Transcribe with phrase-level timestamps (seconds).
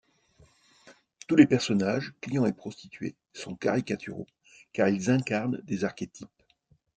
[1.27, 4.25] Tous les personnages, clients et prostituées, sont caricaturaux
[4.73, 6.41] car ils incarnent des archétypes.